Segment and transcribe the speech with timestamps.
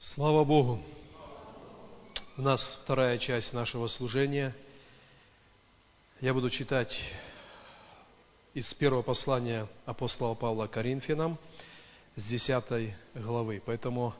[0.00, 0.80] Слава Богу!
[2.36, 4.54] У нас вторая часть нашего служения.
[6.20, 6.96] Я буду читать
[8.54, 11.36] из первого послания апостола Павла Коринфянам
[12.14, 13.60] с 10 главы.
[13.66, 14.14] Поэтому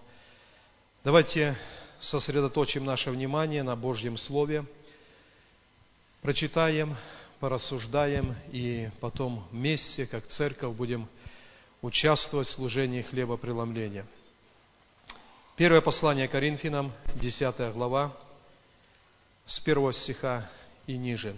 [1.04, 1.56] давайте
[2.00, 4.66] сосредоточим наше внимание на Божьем Слове,
[6.22, 6.96] прочитаем,
[7.38, 11.08] порассуждаем и потом вместе, как церковь, будем
[11.82, 14.04] участвовать в служении хлебопреломления–
[15.58, 18.16] Первое послание Коринфянам, 10 глава,
[19.44, 20.48] с первого стиха
[20.86, 21.34] и ниже.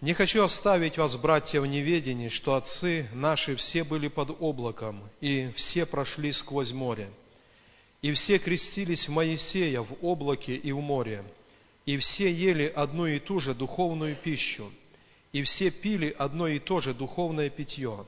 [0.00, 5.50] «Не хочу оставить вас, братья, в неведении, что отцы наши все были под облаком, и
[5.56, 7.10] все прошли сквозь море,
[8.00, 11.24] и все крестились в Моисея в облаке и в море,
[11.84, 14.72] и все ели одну и ту же духовную пищу,
[15.32, 18.06] и все пили одно и то же духовное питье,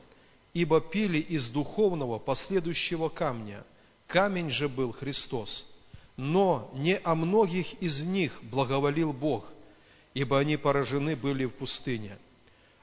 [0.53, 3.65] ибо пили из духовного последующего камня–
[4.07, 5.67] Камень же был Христос.
[6.17, 9.45] Но не о многих из них благоволил Бог,
[10.15, 12.19] ибо они поражены были в пустыне.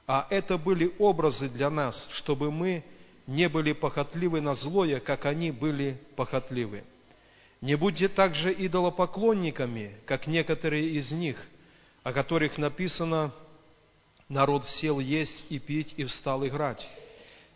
[0.06, 2.84] А это были образы для нас, чтобы мы
[3.26, 6.84] не были похотливы на злое, как они были похотливы.
[7.62, 11.42] Не будьте также идолопоклонниками, как некоторые из них,
[12.02, 13.32] о которых написано
[14.28, 16.86] «Народ сел есть и пить и встал играть».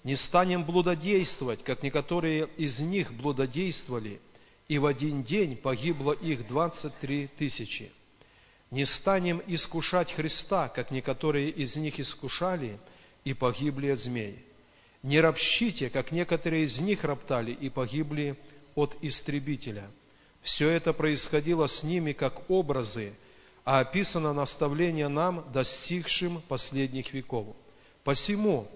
[0.06, 4.20] Не станем блудодействовать, как некоторые из них блудодействовали,
[4.68, 7.90] и в один день погибло их двадцать три тысячи.
[8.70, 12.78] Не станем искушать Христа, как некоторые из них искушали,
[13.24, 14.44] и погибли от змей.
[15.02, 18.36] Не ропщите, как некоторые из них роптали и погибли
[18.77, 19.90] от истребителя.
[20.40, 23.12] Все это происходило с ними как образы,
[23.64, 27.56] а описано наставление нам, достигшим последних веков.
[28.04, 28.68] Посему,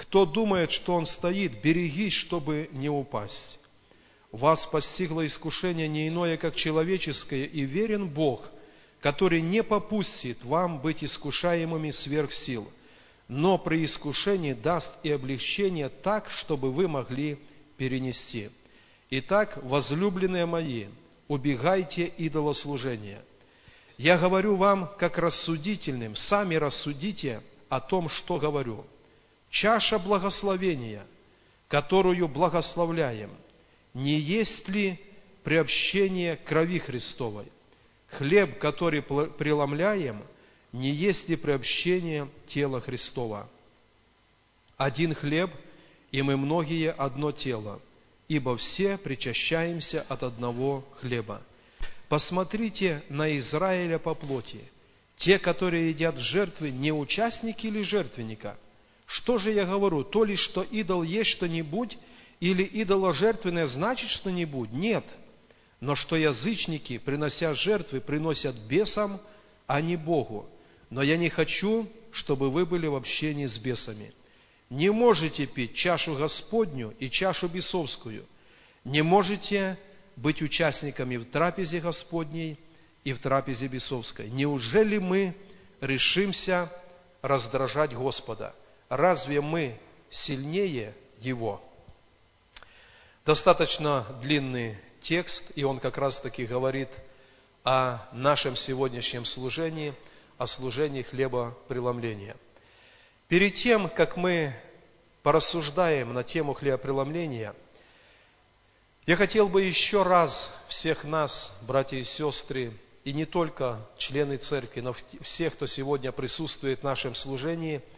[0.00, 3.60] кто думает, что он стоит, берегись, чтобы не упасть.
[4.32, 8.48] Вас постигло искушение не иное, как человеческое, и верен Бог,
[9.00, 12.66] который не попустит вам быть искушаемыми сверх сил,
[13.28, 17.38] но при искушении даст и облегчение так, чтобы вы могли
[17.76, 18.48] перенести.
[19.10, 20.86] Итак, возлюбленные мои,
[21.28, 23.22] убегайте идолослужения.
[23.98, 28.86] Я говорю вам, как рассудительным, сами рассудите о том, что говорю–
[29.50, 31.06] чаша благословения,
[31.68, 33.30] которую благословляем,
[33.92, 34.98] не есть ли
[35.42, 37.46] приобщение крови Христовой?
[38.08, 40.22] Хлеб, который преломляем,
[40.72, 43.48] не есть ли приобщение тела Христова?
[44.76, 45.50] Один хлеб,
[46.10, 47.80] и мы многие одно тело,
[48.28, 51.42] ибо все причащаемся от одного хлеба.
[52.08, 54.60] Посмотрите на Израиля по плоти.
[55.16, 58.56] Те, которые едят жертвы, не участники ли жертвенника–
[59.10, 60.04] что же я говорю?
[60.04, 61.98] То ли, что идол есть что-нибудь,
[62.38, 64.70] или идоложертвенное значит что-нибудь?
[64.70, 65.04] Нет.
[65.80, 69.20] Но что язычники, принося жертвы, приносят бесам,
[69.66, 70.48] а не Богу.
[70.90, 74.14] Но я не хочу, чтобы вы были в общении с бесами.
[74.68, 78.26] Не можете пить чашу Господню и чашу бесовскую.
[78.84, 79.76] Не можете
[80.14, 82.60] быть участниками в трапезе Господней
[83.02, 84.30] и в трапезе бесовской.
[84.30, 85.34] Неужели мы
[85.80, 86.70] решимся
[87.22, 88.54] раздражать Господа?
[88.90, 89.78] Разве мы
[90.10, 91.62] сильнее Его?
[93.24, 96.88] Достаточно длинный текст, и он как раз-таки говорит
[97.62, 99.94] о нашем сегодняшнем служении,
[100.36, 102.36] о служении хлебопреломления.
[103.28, 104.52] Перед тем, как мы
[105.22, 107.54] порассуждаем на тему хлебопреломления,
[109.06, 112.72] я хотел бы еще раз всех нас, братья и сестры,
[113.04, 117.82] и не только члены церкви, но всех, кто сегодня присутствует в нашем служении–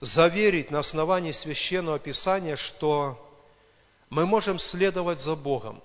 [0.00, 3.22] заверить на основании священного писания, что
[4.10, 5.82] мы можем следовать за Богом,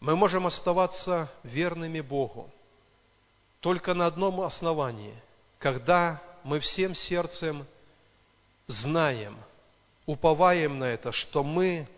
[0.00, 2.50] мы можем оставаться верными Богу
[3.60, 5.14] только на одном основании,
[5.58, 7.66] когда мы всем сердцем
[8.68, 9.36] знаем,
[10.06, 11.88] уповаем на это, что мы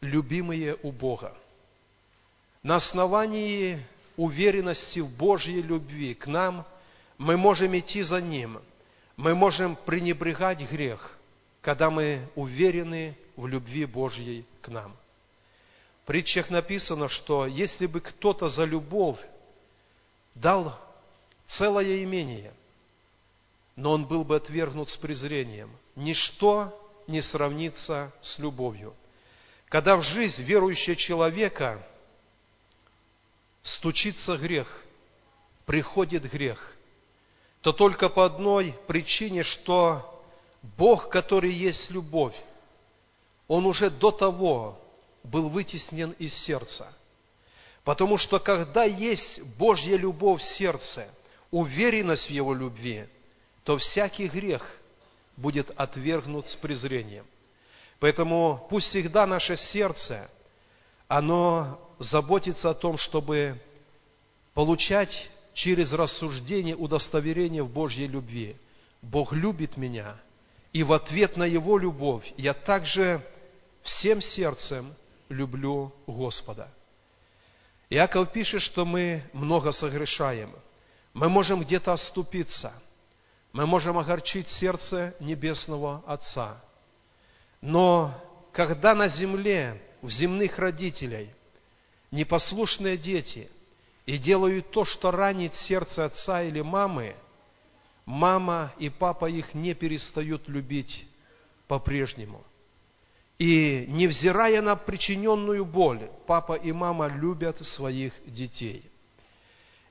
[0.00, 1.34] любимые у Бога.
[2.62, 3.84] На основании
[4.16, 6.66] уверенности в Божьей любви к нам
[7.16, 8.60] мы можем идти за Ним–
[9.16, 11.16] мы можем пренебрегать грех,
[11.60, 14.96] когда мы уверены в любви Божьей к нам.
[16.02, 19.20] В притчах написано, что если бы кто-то за любовь
[20.34, 20.78] дал
[21.46, 22.52] целое имение,
[23.76, 28.94] но он был бы отвергнут с презрением, ничто не сравнится с любовью.
[29.68, 31.86] Когда в жизнь верующего человека
[33.62, 34.82] стучится грех,
[35.66, 36.76] приходит грех–
[37.62, 40.20] то только по одной причине, что
[40.76, 42.34] Бог, который есть любовь,
[43.48, 44.78] Он уже до того,
[45.22, 46.92] был вытеснен из сердца.
[47.84, 51.08] Потому что когда есть Божья любовь в сердце,
[51.52, 53.06] уверенность в Его любви,
[53.62, 54.78] то всякий грех
[55.36, 57.26] будет отвергнут с презрением.
[58.00, 60.28] Поэтому пусть всегда наше сердце,
[61.06, 63.60] оно заботится о том, чтобы
[64.54, 68.56] получать через рассуждение удостоверение в Божьей любви.
[69.00, 70.16] Бог любит меня,
[70.72, 73.26] и в ответ на Его любовь я также
[73.82, 74.94] всем сердцем
[75.28, 76.68] люблю Господа.
[77.90, 80.54] Иаков пишет, что мы много согрешаем.
[81.12, 82.72] Мы можем где-то оступиться.
[83.52, 86.58] Мы можем огорчить сердце Небесного Отца.
[87.60, 88.14] Но
[88.52, 91.34] когда на земле, в земных родителей,
[92.10, 93.50] непослушные дети–
[94.06, 97.14] и делают то, что ранит сердце отца или мамы,
[98.04, 101.06] мама и папа их не перестают любить
[101.68, 102.44] по-прежнему.
[103.38, 108.84] И невзирая на причиненную боль, папа и мама любят своих детей.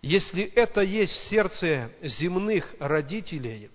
[0.01, 3.69] Если это есть в сердце земных родителей,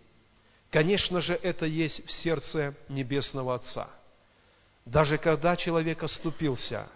[0.71, 3.89] конечно же, это есть в сердце Небесного Отца.
[4.85, 6.89] Даже когда человек оступился,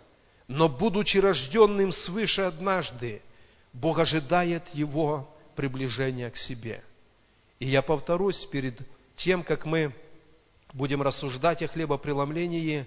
[0.49, 3.23] но будучи рожденным свыше однажды,
[3.73, 6.83] Бог ожидает его приближения к себе.
[7.59, 8.79] И я повторюсь перед
[9.17, 9.95] тем, как мы
[10.73, 12.87] будем рассуждать о хлебопреломлении,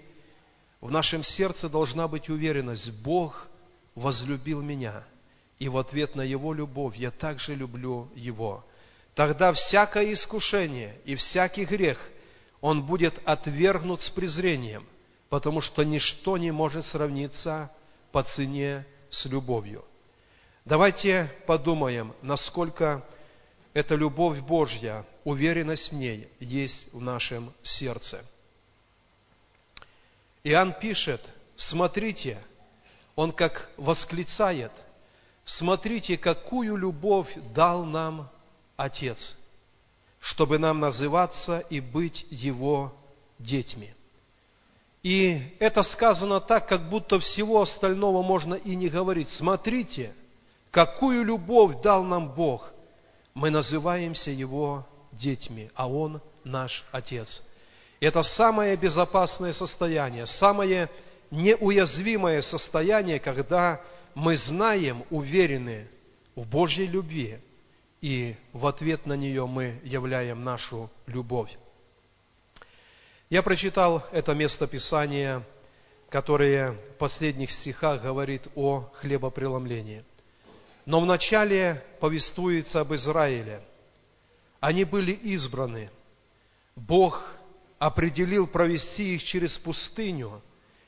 [0.81, 3.47] в нашем сердце должна быть уверенность, Бог
[3.95, 5.03] возлюбил меня,
[5.59, 8.65] и в ответ на Его любовь я также люблю Его.
[9.15, 11.99] Тогда всякое искушение и всякий грех,
[12.59, 14.85] он будет отвергнут с презрением,
[15.29, 17.71] потому что ничто не может сравниться
[18.11, 19.85] по цене с любовью.
[20.65, 23.03] Давайте подумаем, насколько
[23.73, 28.23] эта любовь Божья, уверенность в ней есть в нашем сердце.
[30.41, 31.21] Иоанн пишет,
[31.57, 32.41] смотрите,
[33.17, 34.71] он как восклицает,
[35.43, 38.29] смотрите, какую любовь дал нам
[38.77, 39.35] Отец,
[40.21, 42.95] чтобы нам называться и быть Его
[43.37, 43.93] детьми.
[45.03, 49.27] И это сказано так, как будто всего остального можно и не говорить.
[49.27, 50.15] Смотрите–
[50.73, 52.73] Какую любовь дал нам Бог?
[53.35, 57.43] Мы называемся Его детьми, а Он наш Отец.
[57.99, 60.89] Это самое безопасное состояние, самое
[61.29, 63.81] неуязвимое состояние, когда
[64.15, 65.87] мы знаем, уверены
[66.35, 67.37] в Божьей любви,
[68.01, 71.55] и в ответ на нее мы являем нашу любовь.
[73.29, 75.43] Я прочитал это место Писания,
[76.09, 80.03] которое в последних стихах говорит о хлебопреломлении–
[80.85, 83.61] но вначале повествуется об Израиле.
[84.59, 85.89] Они были избраны.
[86.75, 87.23] Бог
[87.79, 90.41] определил провести их через пустыню,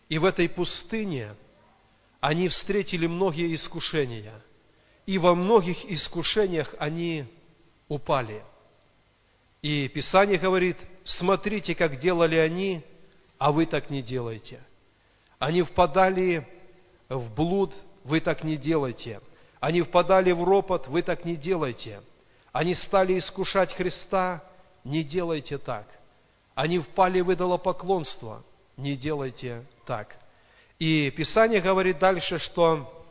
[0.10, 1.36] и в этой пустыне
[2.20, 4.34] они встретили многие искушения.
[5.06, 7.26] И во многих искушениях они
[7.88, 8.44] упали.
[9.62, 12.84] И Писание говорит, смотрите, как делали они,
[13.38, 14.60] а вы так не делайте.
[15.38, 16.48] Они впадали
[17.10, 19.22] в блуд, вы так не делайте.
[19.66, 22.00] Они впадали в ропот, вы так не делайте.
[22.52, 24.44] Они стали искушать Христа,
[24.84, 25.88] не делайте так.
[26.54, 28.44] Они впали в идолопоклонство,
[28.78, 30.18] не делайте так.
[30.78, 33.08] И Писание говорит дальше, что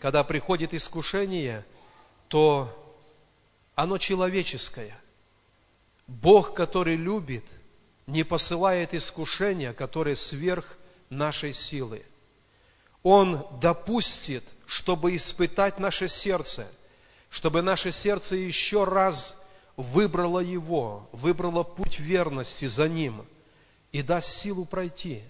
[0.00, 1.62] когда приходит искушение,
[2.28, 2.74] то
[3.74, 4.98] оно человеческое.
[6.06, 7.44] Бог, который любит,
[8.06, 10.74] не посылает искушения, которые сверх
[11.10, 12.02] нашей силы.
[13.02, 16.66] Он допустит, чтобы испытать наше сердце,
[17.30, 19.36] чтобы наше сердце еще раз
[19.76, 23.26] выбрало Его, выбрало путь верности за Ним
[23.90, 25.22] и даст силу пройти.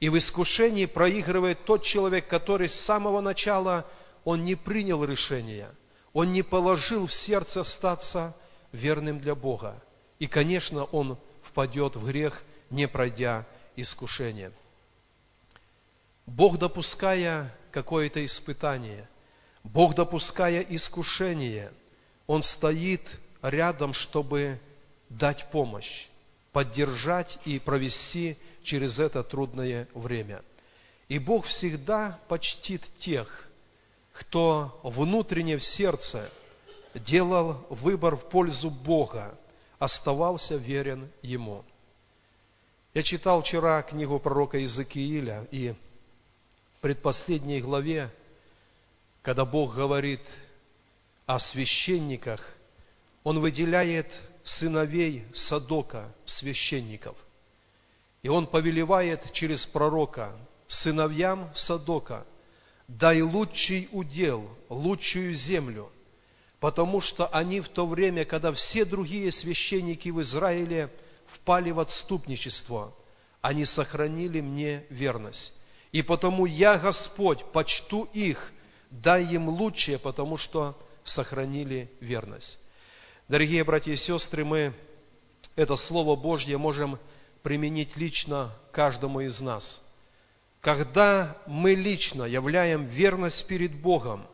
[0.00, 3.86] И в искушении проигрывает тот человек, который с самого начала
[4.24, 5.70] он не принял решения,
[6.12, 8.34] он не положил в сердце остаться
[8.72, 9.82] верным для Бога.
[10.18, 14.52] И, конечно, он впадет в грех, не пройдя искушение.
[16.28, 19.08] Бог, допуская какое-то испытание,
[19.64, 21.72] Бог, допуская искушение,
[22.26, 23.00] Он стоит
[23.40, 24.60] рядом, чтобы
[25.08, 26.06] дать помощь,
[26.52, 30.42] поддержать и провести через это трудное время.
[31.08, 33.48] И Бог всегда почтит тех,
[34.12, 36.30] кто внутренне в сердце
[36.94, 39.34] делал выбор в пользу Бога,
[39.78, 41.64] оставался верен Ему.
[42.92, 45.74] Я читал вчера книгу пророка Иезекииля, и
[46.80, 48.10] предпоследней главе,
[49.22, 50.22] когда Бог говорит
[51.26, 52.40] о священниках,
[53.24, 54.12] Он выделяет
[54.44, 57.16] сыновей Садока, священников.
[58.22, 62.26] И Он повелевает через пророка сыновьям Садока,
[62.86, 65.90] дай лучший удел, лучшую землю,
[66.60, 70.90] потому что они в то время, когда все другие священники в Израиле
[71.34, 72.94] впали в отступничество,
[73.40, 75.52] они сохранили мне верность.
[75.98, 78.52] И потому я, Господь, почту их,
[78.88, 82.56] дай им лучшее, потому что сохранили верность.
[83.26, 84.72] Дорогие братья и сестры, мы
[85.56, 87.00] это Слово Божье можем
[87.42, 89.82] применить лично каждому из нас.
[90.60, 94.24] Когда мы лично являем верность перед Богом,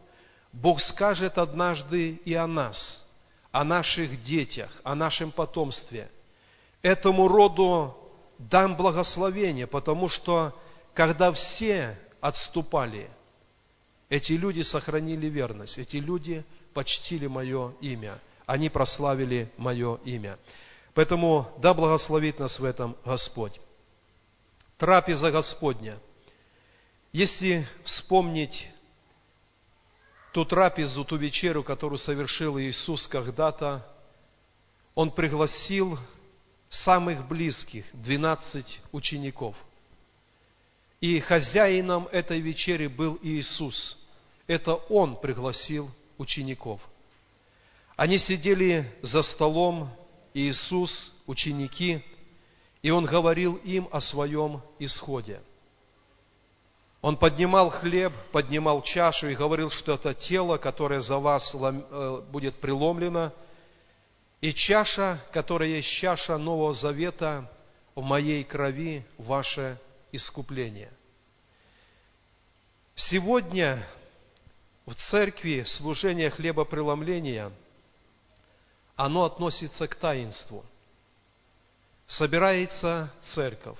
[0.52, 3.02] Бог скажет однажды и о нас,
[3.52, 6.10] о наших детях, о нашем потомстве.
[6.82, 7.96] Этому роду
[8.38, 10.54] дам благословение, потому что
[10.94, 13.10] когда все отступали,
[14.08, 20.38] эти люди сохранили верность, эти люди почтили мое имя, они прославили мое имя.
[20.94, 23.60] Поэтому да благословит нас в этом Господь.
[24.78, 25.98] Трапеза Господня.
[27.12, 28.68] Если вспомнить
[30.32, 33.84] ту трапезу, ту вечеру, которую совершил Иисус когда-то,
[34.94, 35.98] Он пригласил
[36.68, 39.56] самых близких, 12 учеников.
[41.04, 43.94] И хозяином этой вечери был Иисус.
[44.46, 46.80] Это Он пригласил учеников.
[47.94, 49.90] Они сидели за столом,
[50.32, 52.02] Иисус, ученики,
[52.80, 55.42] и Он говорил им о своем исходе.
[57.02, 62.54] Он поднимал хлеб, поднимал чашу и говорил, что это тело, которое за вас э, будет
[62.54, 63.30] преломлено,
[64.40, 67.50] и чаша, которая есть чаша Нового Завета,
[67.94, 69.78] в моей крови ваше
[70.14, 70.92] искупление.
[72.94, 73.86] Сегодня
[74.86, 77.52] в церкви служение хлебопреломления–
[78.96, 80.64] оно относится к таинству.
[82.06, 83.78] Собирается церковь.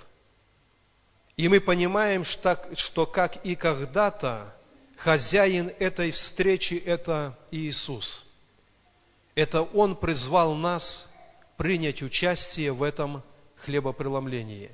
[1.37, 4.55] И мы понимаем, что как и когда-то
[4.97, 8.25] хозяин этой встречи– это Иисус.
[9.35, 11.07] Это Он призвал нас
[11.57, 13.23] принять участие в этом
[13.57, 14.71] хлебопреломлении.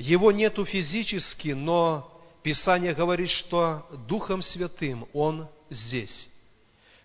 [0.00, 2.10] Его нету физически, но
[2.42, 6.30] Писание говорит, что Духом Святым Он здесь.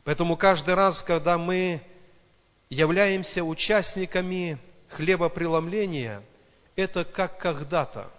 [0.05, 1.81] Поэтому каждый раз, когда мы
[2.69, 6.23] являемся участниками хлебопреломления,
[6.77, 8.09] это как когда-то.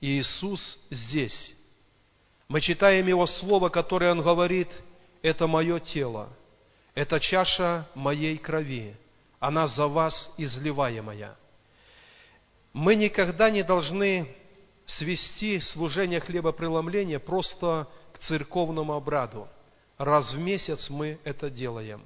[0.00, 1.52] Иисус здесь.
[2.46, 4.68] Мы читаем Его Слово, которое Он говорит,
[5.20, 6.28] это мое тело,
[6.94, 8.94] это чаша моей крови,
[9.40, 11.36] она за вас изливаемая.
[12.72, 14.34] Мы никогда не должны
[14.86, 19.48] свести служение хлебопреломления просто к церковному обраду.
[19.98, 22.02] Раз в месяц мы это делаем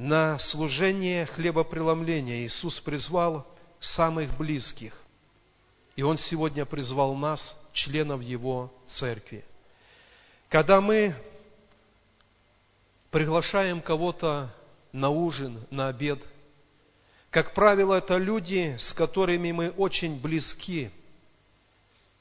[0.00, 3.46] на служение хлебопреломления Иисус призвал
[3.80, 4.98] самых близких.
[5.94, 9.44] И Он сегодня призвал нас, членов Его церкви.
[10.48, 11.14] Когда мы
[13.10, 14.50] приглашаем кого-то
[14.92, 16.18] на ужин, на обед,
[17.30, 20.90] как правило, это люди, с которыми мы очень близки.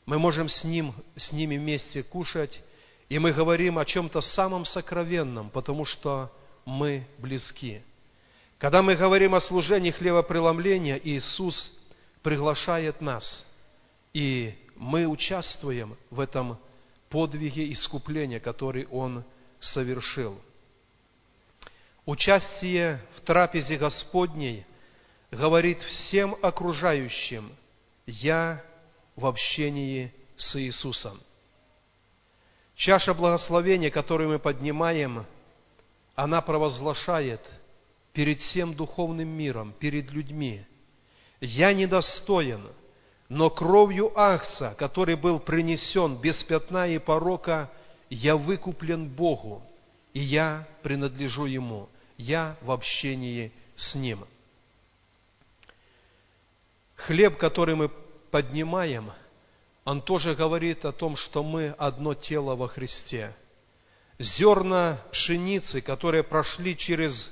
[0.06, 2.62] Мы можем с, ним, с ними вместе кушать,
[3.10, 6.32] и мы говорим о чем-то самом сокровенном, потому что
[6.66, 7.82] мы близки.
[8.60, 11.74] Когда мы говорим о служении хлебопреломления, Иисус
[12.22, 13.48] приглашает нас,
[14.14, 16.60] и мы участвуем в этом
[17.10, 19.24] подвиге искупления, который Он
[19.60, 20.40] совершил.
[22.06, 24.66] Участие в трапезе Господней
[25.32, 27.56] говорит всем окружающим,
[28.06, 28.64] я
[29.16, 31.20] в общении с Иисусом.
[32.76, 35.26] Чаша благословения, которую мы поднимаем–
[36.20, 37.40] она провозглашает
[38.12, 40.66] перед всем духовным миром, перед людьми,
[41.40, 42.68] «Я недостоин,
[43.30, 47.72] но кровью Ахса, который был принесен без пятна и порока,
[48.10, 49.64] я выкуплен Богу,
[50.14, 54.26] и я принадлежу Ему, я в общении с Ним».
[57.06, 57.90] Хлеб, который мы
[58.32, 59.12] поднимаем,
[59.86, 63.36] он тоже говорит о том, что мы одно тело во Христе–
[64.20, 67.32] зерна пшеницы, которые прошли через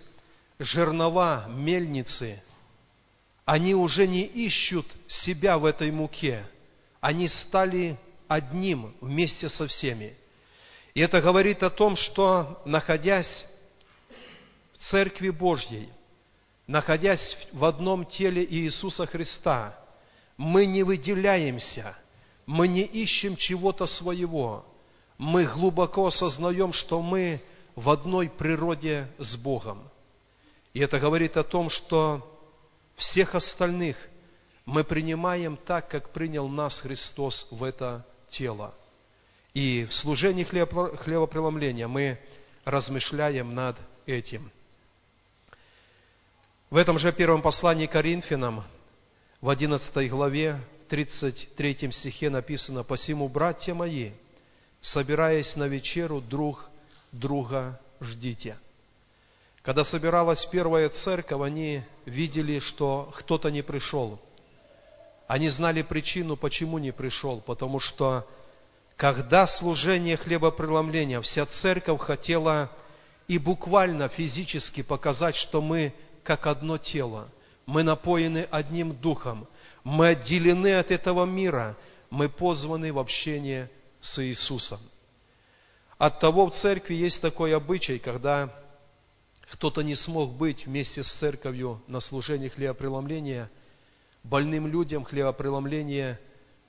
[0.58, 2.42] жернова мельницы,
[3.46, 6.46] они уже не ищут себя в этой муке.
[7.00, 7.98] Они стали
[8.28, 10.18] одним вместе со всеми.
[10.94, 13.46] И это говорит о том, что, находясь
[14.74, 15.90] в Церкви Божьей,
[16.68, 19.78] находясь в одном теле Иисуса Христа,
[20.36, 21.96] мы не выделяемся,
[22.46, 24.66] мы не ищем чего-то своего,
[25.18, 27.42] мы глубоко осознаем, что мы
[27.76, 29.90] в одной природе с Богом.
[30.74, 32.38] И это говорит о том, что
[32.96, 33.98] всех остальных
[34.66, 38.76] мы принимаем так, как принял нас Христос в это тело.
[39.54, 42.20] И в служении хлебопреломления мы
[42.66, 44.52] размышляем над этим.
[46.70, 48.62] В этом же первом послании Коринфянам,
[49.40, 50.60] в 11 главе,
[50.90, 54.12] 33 стихе написано, «Посему, братья мои,
[54.82, 56.70] собираясь на вечеру, друг
[57.14, 58.58] друга ждите».
[59.62, 64.20] Когда собиралась первая церковь, они видели, что кто-то не пришел.
[65.26, 68.28] Они знали причину, почему не пришел, потому что
[68.98, 72.70] когда служение хлебопреломления, вся церковь хотела
[73.30, 75.94] и буквально физически показать, что мы
[76.28, 77.30] как одно тело,
[77.66, 79.48] мы напоены одним духом,
[79.86, 81.78] мы отделены от этого мира,
[82.10, 84.82] мы позваны в общение с Иисусом.
[85.98, 88.54] От того в церкви есть такой обычай, когда
[89.52, 93.50] кто-то не смог быть вместе с церковью на служении хлебопреломления,
[94.22, 96.20] больным людям хлебопреломление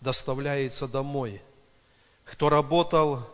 [0.00, 1.42] доставляется домой.
[2.24, 3.28] Кто работал,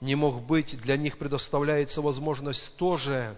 [0.00, 3.36] не мог быть, для них предоставляется возможность тоже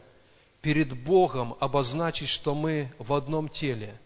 [0.60, 3.98] перед Богом обозначить, что мы в одном теле,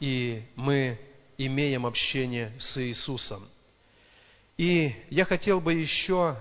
[0.00, 0.98] и мы
[1.38, 3.48] имеем общение с Иисусом.
[4.56, 6.36] И я хотел бы еще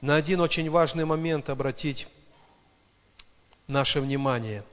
[0.00, 2.06] на один очень важный момент обратить
[3.66, 4.64] наше внимание.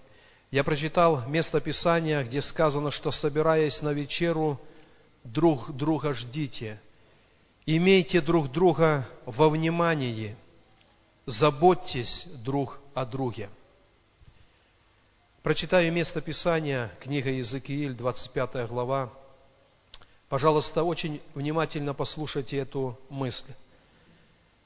[0.51, 4.59] Я прочитал место Писания, где сказано, что собираясь на вечеру,
[5.23, 6.79] друг друга ждите.
[7.65, 10.35] Имейте друг друга во внимании,
[11.25, 13.49] заботьтесь друг о друге.
[15.43, 19.12] Прочитаю место Писания, книга Иезекииль, 25 глава.
[20.29, 23.51] Пожалуйста, очень внимательно послушайте эту мысль.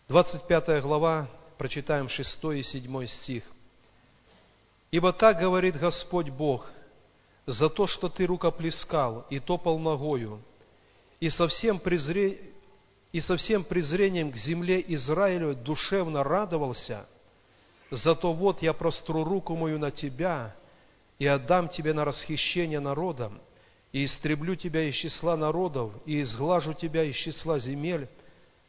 [0.09, 3.45] 25 глава, прочитаем 6 и 7 стих.
[4.91, 6.69] Ибо так говорит Господь Бог,
[7.45, 10.41] за то, что ты рукоплескал и топал ногою,
[11.21, 12.51] и со всем, презре...
[13.13, 17.05] и со всем презрением к земле Израилю душевно радовался,
[17.91, 20.53] зато вот я простру руку мою на тебя
[21.19, 23.41] и отдам тебе на расхищение народам,
[23.91, 28.09] и истреблю тебя из числа народов, и изглажу тебя из числа земель,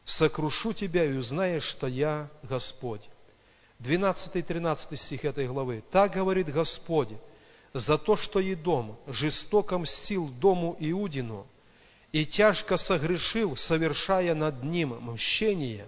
[0.04, 3.02] сокрушу тебя, и узнаешь, что я Господь.
[3.80, 5.82] 12-13 стих этой главы.
[5.90, 7.10] «Так говорит Господь,
[7.74, 11.46] за то, что Едом жестоко мстил дому Иудину
[12.12, 15.86] и тяжко согрешил, совершая над ним мщение,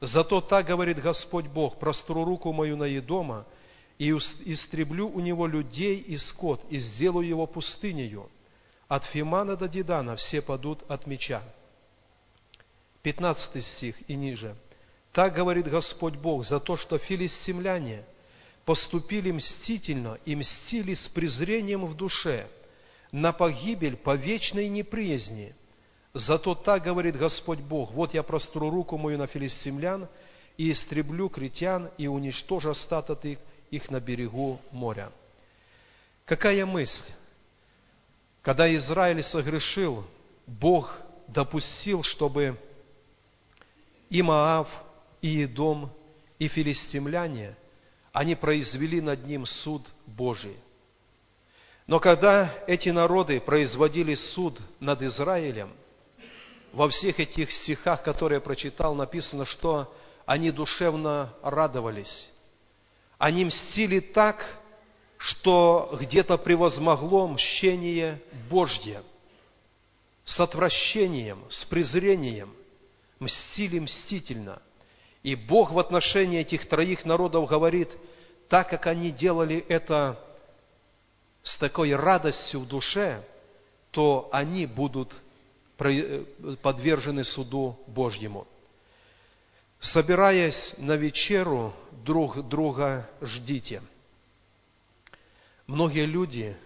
[0.00, 3.46] зато так говорит Господь Бог, простру руку мою на Едома
[3.98, 8.30] и истреблю у него людей и скот, и сделаю его пустынею.
[8.88, 11.42] От Фимана до Дедана все падут от меча».
[13.02, 14.56] 15 стих и ниже–
[15.12, 18.04] так говорит Господь Бог за то, что филистимляне
[18.64, 22.46] поступили мстительно и мстили с презрением в душе
[23.10, 25.54] на погибель по вечной неприязни.
[26.14, 30.08] Зато так говорит Господь Бог, вот я простру руку мою на филистимлян
[30.56, 33.38] и истреблю критян и уничтожу остаток их
[33.90, 35.10] на берегу моря.
[36.24, 37.10] Какая мысль?
[38.42, 40.04] Когда Израиль согрешил,
[40.46, 42.58] Бог допустил, чтобы
[44.10, 44.68] и Маав,
[45.22, 45.90] и Идом,
[46.38, 47.56] и филистимляне,
[48.12, 50.56] они произвели над ним суд Божий.
[51.86, 55.72] Но когда эти народы производили суд над Израилем,
[56.72, 59.94] во всех этих стихах, которые я прочитал, написано, что
[60.26, 62.30] они душевно радовались.
[63.22, 64.44] Они мстили так,
[65.16, 69.04] что где-то превозмогло мщение Божье.
[70.24, 72.52] С отвращением, с презрением
[73.20, 74.60] мстили мстительно–
[75.22, 77.90] и Бог в отношении этих троих народов говорит,
[78.48, 80.18] так как они делали это
[81.44, 83.24] с такой радостью в душе,
[83.92, 85.14] то они будут
[86.60, 88.48] подвержены суду Божьему.
[89.82, 93.82] Собираясь на вечеру, друг друга ждите.
[95.66, 96.56] Многие люди,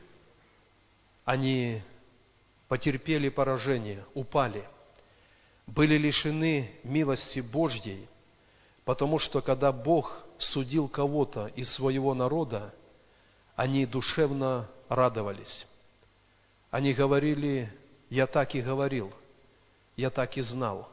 [1.24, 1.82] они
[2.68, 4.68] потерпели поражение, упали,
[5.66, 8.08] были лишены милости Божьей–
[8.86, 12.72] Потому что когда Бог судил кого-то из своего народа,
[13.56, 15.66] они душевно радовались.
[16.70, 17.68] Они говорили,
[18.10, 19.12] я так и говорил,
[19.96, 20.88] я так и знал.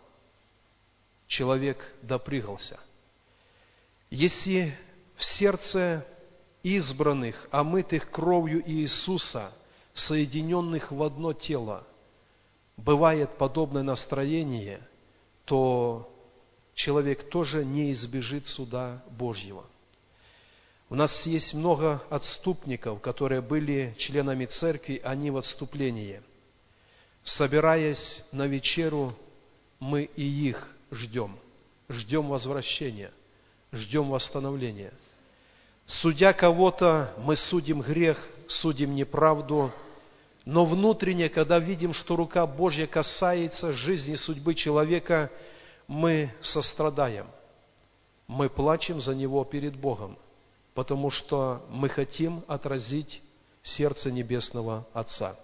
[1.34, 2.80] Человек допрыгался.
[4.12, 4.78] Если
[5.15, 6.06] в сердце
[6.62, 9.52] избранных, омытых кровью Иисуса,
[9.96, 11.88] соединенных в одно тело,
[12.78, 14.88] бывает подобное настроение,
[15.46, 16.08] то
[16.76, 19.65] человек тоже не избежит суда Божьего.
[20.88, 26.22] У нас есть много отступников, которые были членами церкви, они в отступлении.
[27.24, 29.15] Собираясь на вечеру,
[29.80, 31.38] мы и их ждем.
[31.89, 33.12] Ждем возвращения,
[33.71, 34.93] ждем восстановления.
[35.86, 39.71] Судя кого-то, мы судим грех, судим неправду,
[40.45, 45.29] но внутренне, когда видим, что рука Божья касается жизни, судьбы человека,
[45.88, 47.27] мы сострадаем.
[48.27, 50.17] Мы плачем за него перед Богом,
[50.73, 53.21] потому что мы хотим отразить
[53.62, 55.36] сердце Небесного Отца.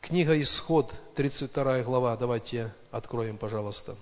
[0.00, 2.16] Книга Исход, 32 глава.
[2.16, 3.96] Давайте откроем, пожалуйста.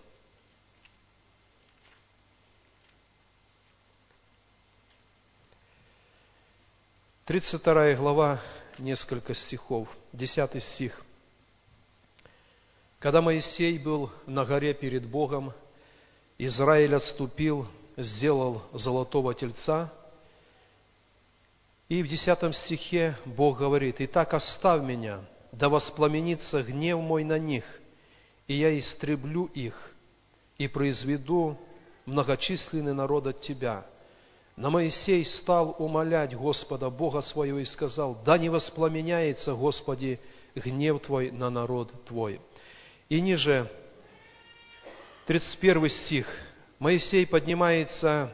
[7.27, 8.41] Тридцать вторая глава,
[8.79, 9.89] несколько стихов.
[10.13, 11.03] Десятый стих.
[13.01, 15.53] Когда Моисей был на горе перед Богом,
[16.39, 19.93] Израиль отступил, сделал золотого тельца.
[21.89, 25.21] И в десятом стихе Бог говорит, «Итак, оставь меня,
[25.53, 27.65] да воспламенится гнев мой на них,
[28.47, 29.95] и я истреблю их,
[30.57, 31.59] и произведу
[32.07, 33.87] многочисленный народ от тебя».
[34.59, 40.19] Но Моисей стал умолять Господа, Бога своего, и сказал, «Да не воспламеняется, Господи,
[40.57, 42.41] гнев Твой на народ Твой».
[43.09, 43.71] И ниже,
[45.27, 46.27] 31 стих,
[46.81, 48.33] Моисей поднимается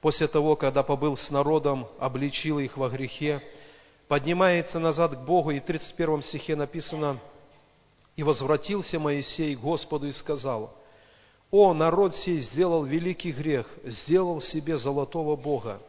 [0.00, 3.42] после того, когда побыл с народом, обличил их во грехе,
[4.08, 7.18] поднимается назад к Богу, и в 31 стихе написано,
[8.14, 10.74] «И возвратился Моисей к Господу и сказал,
[11.50, 15.80] «О, народ сей сделал великий грех, сделал себе золотого Бога,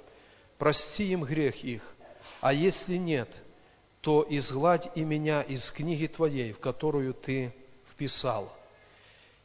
[0.58, 1.96] прости им грех их,
[2.42, 3.30] а если нет,
[4.02, 7.54] то изгладь и меня из книги Твоей, в которую Ты
[7.92, 8.52] вписал».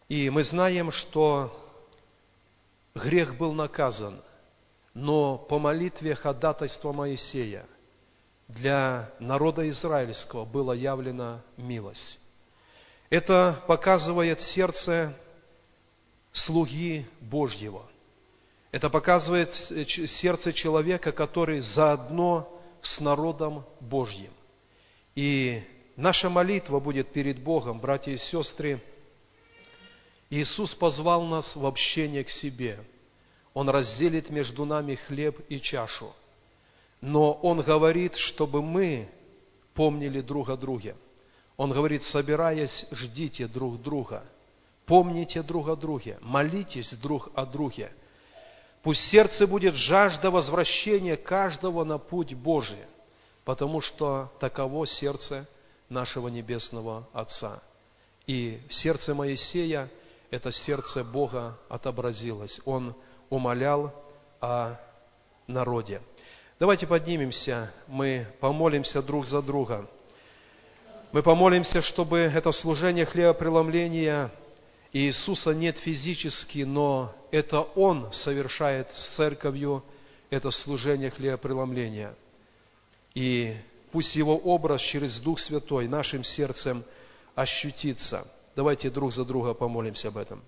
[0.08, 1.56] И мы знаем, что
[2.94, 4.20] грех был наказан,
[4.92, 7.66] но по молитве ходатайства Моисея
[8.48, 12.20] для народа израильского была явлена милость.
[13.10, 15.14] Это показывает сердце
[16.32, 17.86] слуги Божьего.
[18.70, 22.48] Это показывает сердце человека, который заодно
[22.80, 24.32] с народом Божьим.
[25.14, 25.62] И
[25.94, 28.82] наша молитва будет перед Богом, братья и сестры.
[30.30, 32.80] Иисус позвал нас в общение к себе.
[33.52, 36.14] Он разделит между нами хлеб и чашу.
[37.02, 39.10] Но Он говорит, чтобы мы
[39.74, 40.96] помнили друг о друге.
[41.58, 44.24] Он говорит, собираясь, ждите друг друга–
[44.86, 47.92] Помните друг о друге, молитесь друг о друге.
[48.82, 52.84] Пусть сердце будет жажда возвращения каждого на путь Божий,
[53.44, 55.46] потому что таково сердце
[55.88, 57.62] нашего Небесного Отца.
[58.26, 59.88] И сердце Моисея
[60.30, 62.60] это сердце Бога отобразилось.
[62.64, 62.94] Он
[63.30, 63.94] умолял
[64.40, 64.76] о
[65.46, 66.02] народе.
[66.62, 69.90] Давайте поднимемся, мы помолимся друг за друга.
[71.10, 74.30] Мы помолимся, чтобы это служение хлебопреломления
[74.92, 79.82] Иисуса нет физически, но это Он совершает с церковью
[80.30, 82.14] это служение хлебопреломления.
[83.12, 83.56] И
[83.90, 86.84] пусть Его образ через Дух Святой нашим сердцем
[87.34, 88.24] ощутится.
[88.54, 90.44] Давайте друг за друга помолимся об этом.